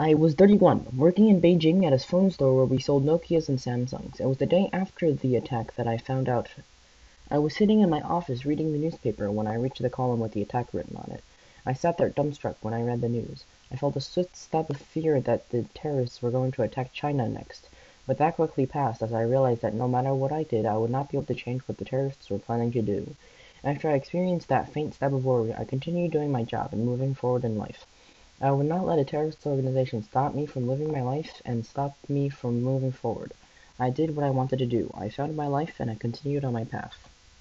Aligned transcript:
I 0.00 0.14
was 0.14 0.34
31, 0.34 0.96
working 0.96 1.28
in 1.28 1.40
Beijing 1.40 1.84
at 1.84 1.92
a 1.92 1.98
phone 1.98 2.30
store 2.30 2.54
where 2.54 2.64
we 2.64 2.78
sold 2.78 3.04
Nokias 3.04 3.48
and 3.48 3.58
Samsungs. 3.58 4.20
It 4.20 4.26
was 4.26 4.38
the 4.38 4.46
day 4.46 4.70
after 4.72 5.12
the 5.12 5.34
attack 5.34 5.74
that 5.74 5.88
I 5.88 5.98
found 5.98 6.28
out. 6.28 6.50
I 7.32 7.38
was 7.38 7.56
sitting 7.56 7.80
in 7.80 7.90
my 7.90 8.00
office 8.02 8.46
reading 8.46 8.70
the 8.70 8.78
newspaper 8.78 9.28
when 9.28 9.48
I 9.48 9.56
reached 9.56 9.82
the 9.82 9.90
column 9.90 10.20
with 10.20 10.34
the 10.34 10.40
attack 10.40 10.72
written 10.72 10.96
on 10.96 11.10
it. 11.10 11.24
I 11.66 11.72
sat 11.72 11.98
there 11.98 12.10
dumbstruck 12.10 12.54
when 12.60 12.74
I 12.74 12.82
read 12.84 13.00
the 13.00 13.08
news. 13.08 13.42
I 13.72 13.76
felt 13.76 13.96
a 13.96 14.00
swift 14.00 14.36
stab 14.36 14.70
of 14.70 14.76
fear 14.76 15.20
that 15.22 15.50
the 15.50 15.64
terrorists 15.74 16.22
were 16.22 16.30
going 16.30 16.52
to 16.52 16.62
attack 16.62 16.92
China 16.92 17.28
next, 17.28 17.68
but 18.06 18.18
that 18.18 18.36
quickly 18.36 18.66
passed 18.66 19.02
as 19.02 19.12
I 19.12 19.22
realized 19.22 19.62
that 19.62 19.74
no 19.74 19.88
matter 19.88 20.14
what 20.14 20.30
I 20.30 20.44
did, 20.44 20.64
I 20.64 20.76
would 20.76 20.90
not 20.90 21.10
be 21.10 21.16
able 21.16 21.26
to 21.26 21.34
change 21.34 21.62
what 21.62 21.78
the 21.78 21.84
terrorists 21.84 22.30
were 22.30 22.38
planning 22.38 22.70
to 22.70 22.82
do. 22.82 23.16
After 23.64 23.88
I 23.88 23.94
experienced 23.94 24.46
that 24.46 24.72
faint 24.72 24.94
stab 24.94 25.12
of 25.12 25.24
worry, 25.24 25.52
I 25.54 25.64
continued 25.64 26.12
doing 26.12 26.30
my 26.30 26.44
job 26.44 26.68
and 26.72 26.86
moving 26.86 27.16
forward 27.16 27.44
in 27.44 27.58
life. 27.58 27.84
I 28.40 28.52
would 28.52 28.66
not 28.66 28.86
let 28.86 29.00
a 29.00 29.04
terrorist 29.04 29.44
organization 29.46 30.02
stop 30.04 30.32
me 30.32 30.46
from 30.46 30.68
living 30.68 30.92
my 30.92 31.02
life 31.02 31.42
and 31.44 31.66
stop 31.66 31.96
me 32.08 32.28
from 32.28 32.62
moving 32.62 32.92
forward. 32.92 33.32
I 33.80 33.90
did 33.90 34.14
what 34.14 34.24
I 34.24 34.30
wanted 34.30 34.60
to 34.60 34.66
do. 34.66 34.92
I 34.94 35.08
found 35.08 35.34
my 35.34 35.48
life 35.48 35.80
and 35.80 35.90
I 35.90 35.96
continued 35.96 36.44
on 36.44 36.52
my 36.52 36.64
path. 36.64 37.08